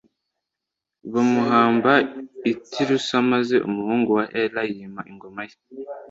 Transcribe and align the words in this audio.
bamuhamba 1.13 1.93
i 2.51 2.53
Tirusa 2.69 3.15
maze 3.31 3.55
umuhungu 3.67 4.09
we 4.17 4.25
Ela 4.41 4.61
yima 4.73 5.01
ingoma 5.11 5.41
ye 5.49 5.55